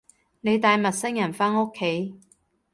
[0.39, 2.19] 你帶陌生人返屋企